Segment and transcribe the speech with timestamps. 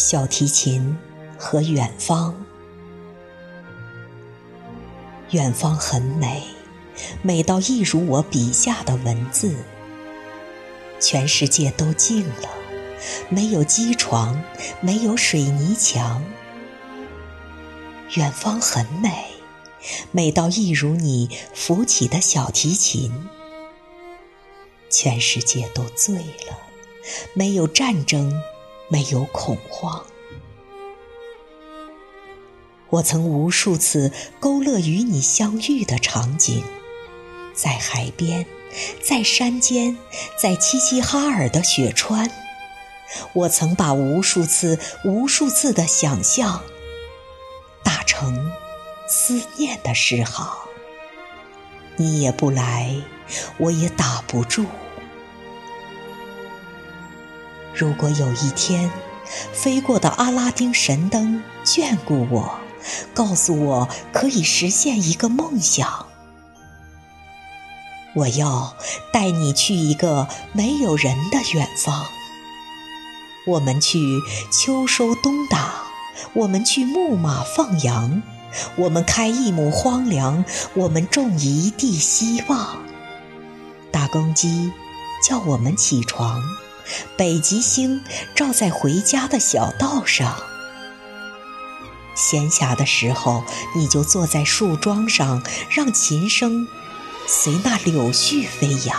[0.00, 0.96] 小提琴
[1.38, 2.34] 和远方，
[5.30, 6.42] 远方很美，
[7.20, 9.54] 美到一如我笔下的文字。
[10.98, 12.48] 全世界都静了，
[13.28, 14.42] 没有机床，
[14.80, 16.24] 没有水泥墙。
[18.14, 19.26] 远方很美，
[20.12, 23.28] 美到一如你扶起的小提琴。
[24.88, 26.58] 全世界都醉了，
[27.34, 28.42] 没有战争。
[28.90, 30.04] 没有恐慌。
[32.90, 36.64] 我曾无数次勾勒与你相遇的场景，
[37.54, 38.44] 在海边，
[39.00, 39.96] 在山间，
[40.36, 42.28] 在齐齐哈尔的雪川。
[43.32, 46.62] 我曾把无数次、无数次的想象
[47.84, 48.50] 打成
[49.08, 50.48] 思念的诗行。
[51.96, 52.96] 你也不来，
[53.58, 54.66] 我也打不住。
[57.80, 58.90] 如果有一天，
[59.54, 62.60] 飞过的阿拉丁神灯眷顾我，
[63.14, 66.04] 告诉我可以实现一个梦想，
[68.14, 68.76] 我要
[69.14, 72.04] 带你去一个没有人的远方。
[73.46, 73.98] 我们去
[74.52, 75.84] 秋收冬打，
[76.34, 78.20] 我们去牧马放羊，
[78.76, 82.76] 我们开一亩荒凉，我们种一地希望。
[83.90, 84.70] 大公鸡
[85.26, 86.42] 叫我们起床。
[87.16, 88.02] 北极星
[88.34, 90.36] 照在回家的小道上，
[92.14, 96.66] 闲暇的时候，你就坐在树桩上，让琴声
[97.26, 98.98] 随那柳絮飞扬。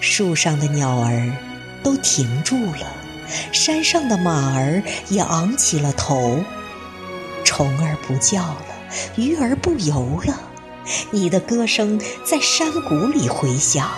[0.00, 1.32] 树上的鸟儿
[1.82, 2.86] 都停住了，
[3.52, 6.44] 山上的马儿也昂起了头，
[7.44, 8.66] 虫儿不叫了，
[9.16, 10.38] 鱼儿不游了，
[11.10, 13.90] 你的歌声在山谷里回响。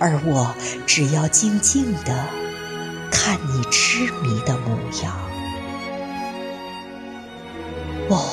[0.00, 0.54] 而我
[0.86, 2.26] 只要静静地
[3.10, 5.18] 看你痴迷的模样。
[8.08, 8.24] 哦，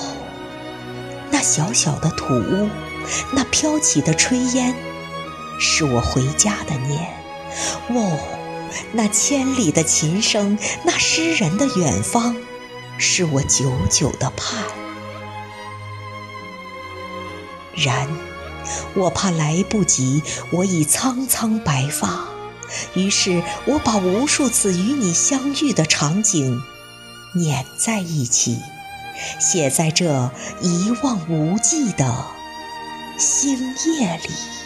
[1.32, 2.70] 那小小的土屋，
[3.32, 4.74] 那飘起的炊烟，
[5.60, 7.14] 是我回家的念。
[7.90, 8.18] 哦，
[8.92, 12.36] 那千里的琴声，那诗人的远方，
[12.98, 14.64] 是我久久的盼。
[17.76, 18.35] 然。
[18.96, 20.22] 我怕来不及，
[20.52, 22.26] 我已苍苍白发。
[22.94, 26.62] 于是我把无数次与你相遇的场景
[27.34, 28.58] 碾在一起，
[29.40, 30.32] 写在这
[30.62, 32.26] 一望无际的
[33.18, 33.58] 星
[33.98, 34.65] 夜里。